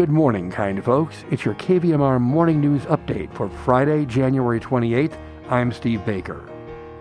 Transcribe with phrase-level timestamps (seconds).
[0.00, 1.26] Good morning, kind folks.
[1.30, 5.14] It's your KVMR Morning News Update for Friday, January 28th.
[5.50, 6.48] I'm Steve Baker.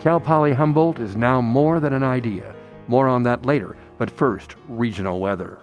[0.00, 2.54] Cal Poly Humboldt is now more than an idea.
[2.88, 5.58] More on that later, but first, regional weather.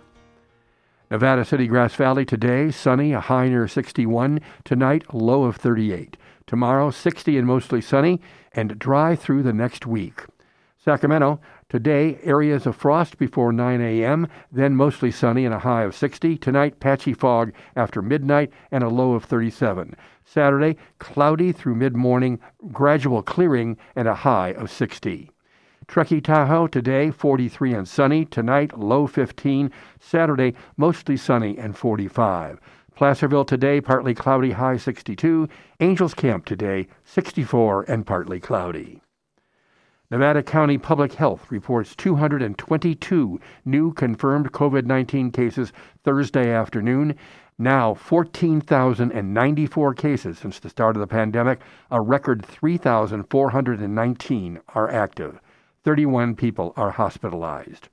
[1.12, 4.42] Nevada City, Grass Valley today, sunny, a high near 61.
[4.64, 6.18] Tonight, low of 38.
[6.48, 8.20] Tomorrow, 60 and mostly sunny,
[8.54, 10.24] and dry through the next week.
[10.82, 15.94] Sacramento, today, areas of frost before 9 a.m., then mostly sunny and a high of
[15.94, 16.38] 60.
[16.38, 19.94] Tonight, patchy fog after midnight and a low of 37.
[20.24, 22.40] Saturday, cloudy through mid morning,
[22.72, 25.30] gradual clearing, and a high of 60.
[25.86, 28.24] Truckee Tahoe today 43 and sunny.
[28.24, 29.70] Tonight low 15.
[30.00, 32.58] Saturday mostly sunny and 45.
[32.96, 35.50] Placerville today partly cloudy, high 62.
[35.82, 39.02] Angels Camp today 64 and partly cloudy.
[40.12, 45.72] Nevada County Public Health reports 222 new confirmed COVID 19 cases
[46.04, 47.14] Thursday afternoon.
[47.60, 51.60] Now 14,094 cases since the start of the pandemic.
[51.92, 55.40] A record 3,419 are active.
[55.84, 57.90] 31 people are hospitalized.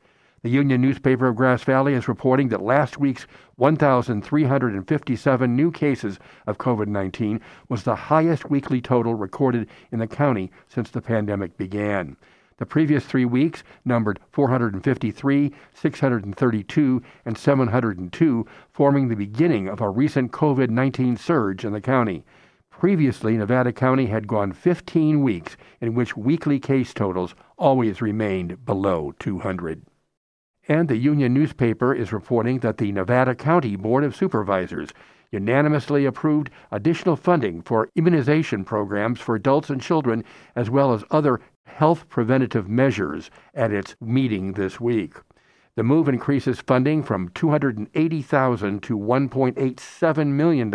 [0.46, 6.58] The Union newspaper of Grass Valley is reporting that last week's 1,357 new cases of
[6.58, 12.16] COVID 19 was the highest weekly total recorded in the county since the pandemic began.
[12.58, 20.30] The previous three weeks numbered 453, 632, and 702, forming the beginning of a recent
[20.30, 22.24] COVID 19 surge in the county.
[22.70, 29.12] Previously, Nevada County had gone 15 weeks in which weekly case totals always remained below
[29.18, 29.82] 200.
[30.68, 34.90] And the Union newspaper is reporting that the Nevada County Board of Supervisors
[35.30, 41.40] unanimously approved additional funding for immunization programs for adults and children, as well as other
[41.64, 45.14] health preventative measures at its meeting this week.
[45.74, 50.70] The move increases funding from $280,000 to $1.87 million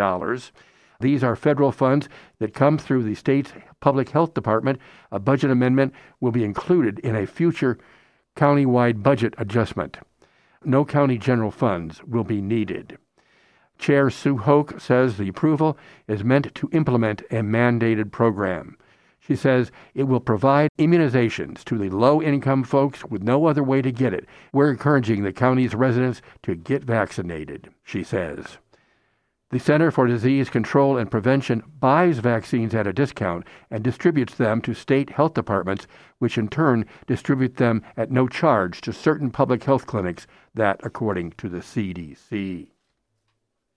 [1.02, 4.80] these are federal funds that come through the state's public health department.
[5.10, 7.76] A budget amendment will be included in a future
[8.36, 9.98] countywide budget adjustment.
[10.64, 12.98] No county general funds will be needed.
[13.78, 15.76] Chair Sue Hoek says the approval
[16.06, 18.76] is meant to implement a mandated program.
[19.18, 23.82] She says it will provide immunizations to the low income folks with no other way
[23.82, 24.26] to get it.
[24.52, 28.58] We're encouraging the county's residents to get vaccinated, she says.
[29.52, 34.62] The Center for Disease Control and Prevention buys vaccines at a discount and distributes them
[34.62, 35.86] to state health departments,
[36.20, 41.32] which in turn distribute them at no charge to certain public health clinics, that according
[41.32, 42.71] to the CDC.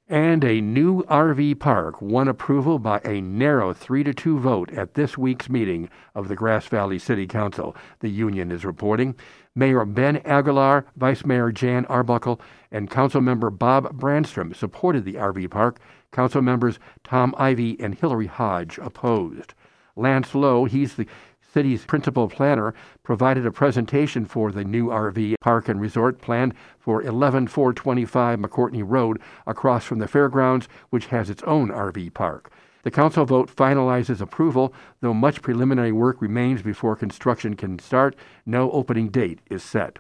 [0.08, 4.94] And a new RV park won approval by a narrow 3 to 2 vote at
[4.94, 9.16] this week's meeting of the Grass Valley City Council, the union is reporting.
[9.56, 12.40] Mayor Ben Aguilar, Vice Mayor Jan Arbuckle,
[12.70, 15.80] and Council Member Bob Branstrom supported the RV park.
[16.12, 19.56] Council members Tom Ivy and Hillary Hodge opposed.
[19.96, 21.08] Lance Lowe, he's the
[21.56, 27.02] city's principal planner, provided a presentation for the new RV park and resort planned for
[27.02, 32.52] 11425 McCourtney Road across from the fairgrounds, which has its own RV park.
[32.84, 38.18] The council vote finalizes approval, though much preliminary work remains before construction can start.
[38.46, 40.00] No opening date is set.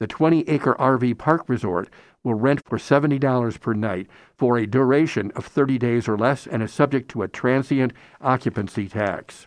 [0.00, 1.88] The 20 acre RV park resort
[2.22, 4.06] will rent for $70 per night
[4.36, 8.86] for a duration of 30 days or less and is subject to a transient occupancy
[8.86, 9.46] tax.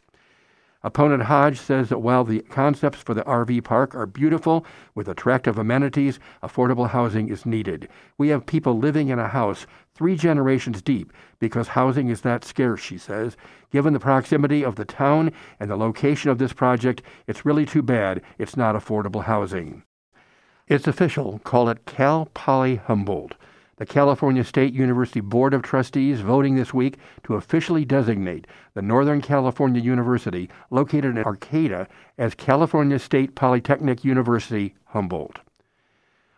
[0.86, 5.58] Opponent Hodge says that while the concepts for the RV park are beautiful with attractive
[5.58, 7.88] amenities, affordable housing is needed.
[8.18, 12.82] We have people living in a house three generations deep because housing is that scarce,
[12.82, 13.38] she says.
[13.72, 17.82] Given the proximity of the town and the location of this project, it's really too
[17.82, 19.84] bad it's not affordable housing.
[20.68, 21.40] It's official.
[21.46, 23.36] Call it Cal Poly Humboldt
[23.84, 29.22] the California State University Board of Trustees voting this week to officially designate the Northern
[29.22, 35.40] California University, located in Arcata, as California State Polytechnic University, Humboldt.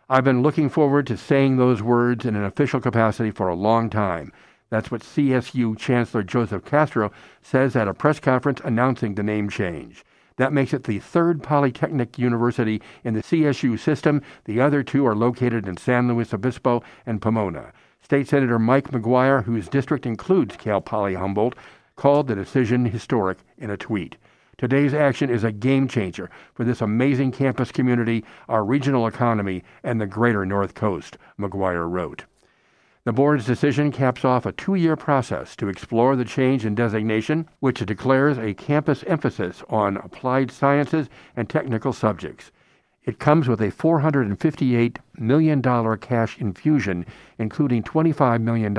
[0.08, 3.90] I've been looking forward to saying those words in an official capacity for a long
[3.90, 4.32] time.
[4.68, 7.12] That's what CSU Chancellor Joseph Castro
[7.42, 10.04] says at a press conference announcing the name change.
[10.36, 14.20] That makes it the third polytechnic university in the CSU system.
[14.44, 17.72] The other two are located in San Luis Obispo and Pomona.
[18.02, 21.56] State Senator Mike McGuire, whose district includes Cal Poly Humboldt,
[21.96, 24.16] called the decision historic in a tweet.
[24.58, 30.00] Today's action is a game changer for this amazing campus community, our regional economy, and
[30.00, 32.24] the greater North Coast, McGuire wrote.
[33.06, 37.48] The board's decision caps off a two year process to explore the change in designation,
[37.60, 42.50] which declares a campus emphasis on applied sciences and technical subjects.
[43.04, 45.62] It comes with a $458 million
[45.98, 47.06] cash infusion,
[47.38, 48.76] including $25 million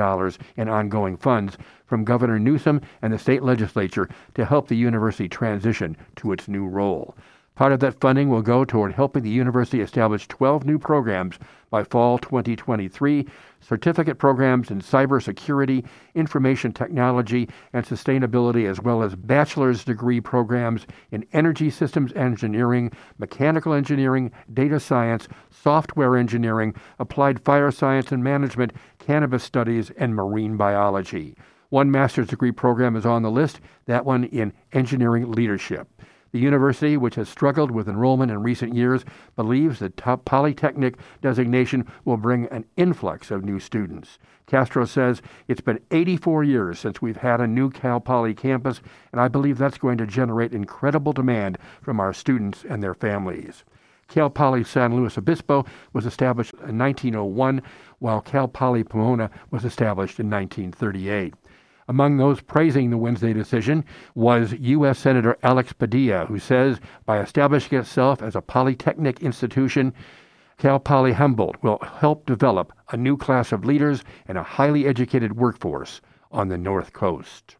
[0.58, 5.96] in ongoing funds from Governor Newsom and the state legislature to help the university transition
[6.16, 7.16] to its new role.
[7.58, 11.40] Part of that funding will go toward helping the university establish 12 new programs
[11.70, 13.26] by fall 2023
[13.60, 15.84] certificate programs in cybersecurity,
[16.14, 23.72] information technology, and sustainability, as well as bachelor's degree programs in energy systems engineering, mechanical
[23.72, 31.34] engineering, data science, software engineering, applied fire science and management, cannabis studies, and marine biology.
[31.70, 35.88] One master's degree program is on the list, that one in engineering leadership.
[36.30, 39.04] The university, which has struggled with enrollment in recent years,
[39.34, 44.18] believes the Polytechnic designation will bring an influx of new students.
[44.46, 48.82] Castro says it's been 84 years since we've had a new Cal Poly campus,
[49.12, 53.64] and I believe that's going to generate incredible demand from our students and their families.
[54.08, 57.62] Cal Poly San Luis Obispo was established in 1901,
[57.98, 61.34] while Cal Poly Pomona was established in 1938.
[61.88, 63.82] Among those praising the Wednesday decision
[64.14, 64.98] was U.S.
[64.98, 69.94] Senator Alex Padilla, who says by establishing itself as a polytechnic institution,
[70.58, 75.36] Cal Poly Humboldt will help develop a new class of leaders and a highly educated
[75.36, 77.56] workforce on the North Coast.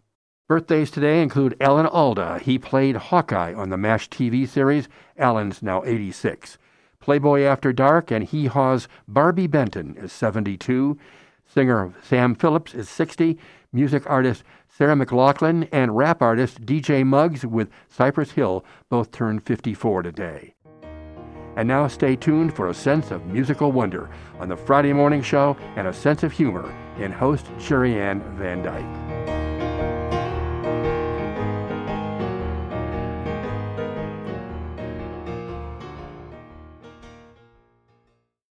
[0.47, 2.39] Birthdays today include Alan Alda.
[2.43, 4.89] He played Hawkeye on the MASH TV series.
[5.17, 6.59] Alan's now 86.
[7.01, 10.99] Playboy After Dark and Hee Haw's Barbi Benton is 72.
[11.49, 13.39] Singer Sam Phillips is 60
[13.73, 20.03] music artist Sarah McLachlan and rap artist DJ Muggs with Cypress Hill both turned 54
[20.03, 20.55] today.
[21.57, 25.57] And now stay tuned for a sense of musical wonder on the Friday morning show
[25.77, 29.08] and a sense of humor in host Sherry Ann Van Dyke.